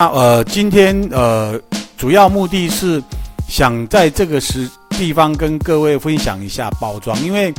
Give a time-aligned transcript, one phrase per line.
[0.00, 1.60] 那呃，今天呃，
[1.96, 3.02] 主要目的是
[3.48, 7.52] 想在这个时地方跟各位分享一下包装，因为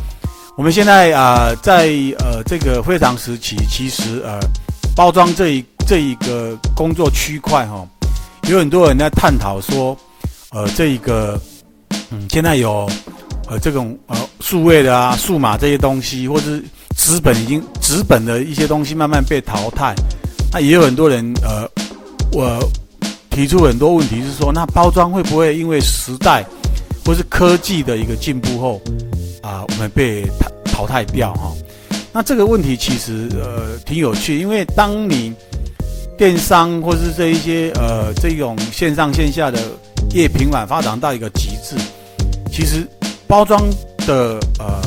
[0.55, 4.39] 我们现在啊、在呃这个非常时期，其实呃，
[4.96, 7.85] 包装这一这一个工作区块哈，
[8.47, 9.97] 有很多人在探讨说，
[10.51, 11.37] 呃，这一个
[12.10, 12.90] 嗯，现在有
[13.49, 16.63] 呃这种呃数位的啊、数码这些东西，或者是
[16.95, 19.94] 纸本已经纸本的一些东西慢慢被淘汰，
[20.53, 21.70] 那也有很多人呃。
[22.31, 22.59] 我
[23.31, 26.45] 提出很多问题，是说那包装会不会因为时代
[27.05, 28.81] 或是科技的一个进步后
[29.41, 31.51] 啊，我们被淘淘汰掉哈？
[32.11, 35.34] 那这个问题其实呃挺有趣，因为当你
[36.17, 39.59] 电商或是这一些呃这种线上线下的
[40.11, 41.75] 业平板发展到一个极致，
[42.51, 42.87] 其实
[43.27, 43.61] 包装
[44.05, 44.81] 的呃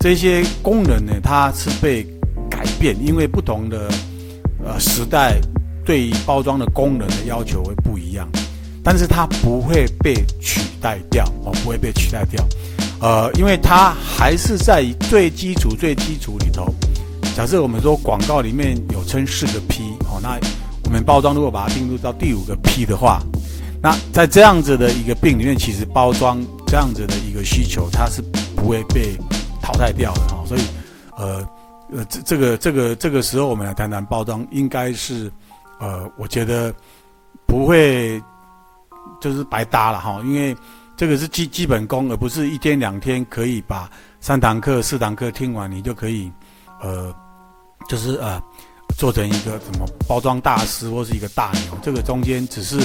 [0.00, 2.02] 这些功能呢，它是被
[2.50, 3.88] 改变，因为不同的
[4.64, 5.40] 呃时代。
[5.84, 8.28] 对于包装的功能的要求会不一样，
[8.82, 12.44] 但是它不会被取代掉哦，不会被取代掉，
[13.00, 16.66] 呃，因为它还是在最基础、最基础里头。
[17.36, 20.38] 假设我们说广告里面有称四个 P 哦，那
[20.84, 23.22] 我们包装如果把它并入到第五个 P 的话，
[23.82, 28.22] 那在这样子的一个病里面，其实包装这样子的一个需求，它是
[28.54, 29.16] 不会被
[29.62, 30.44] 淘汰掉的哈。
[30.46, 30.60] 所以，
[31.16, 31.48] 呃
[31.92, 35.30] 呃，这这个这个这个时候，我们来谈谈包装，应该是。
[35.80, 36.72] 呃，我觉得
[37.46, 38.22] 不会
[39.20, 40.54] 就是白搭了哈，因为
[40.96, 46.30] 这个是基基本功，而不是一天两天可以把三堂课、四堂课听完，你就可以
[46.82, 47.12] 呃，
[47.88, 48.40] 就是呃，
[48.98, 51.78] 做成一个什么包装大师或是一个大牛。
[51.82, 52.78] 这个中间只是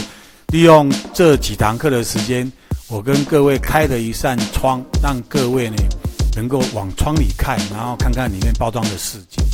[0.47, 2.49] 利用这几堂课的时间，
[2.87, 5.75] 我跟各位开了一扇窗，让各位呢
[6.35, 9.44] 能够往窗里看，然后看看里面包装的世界。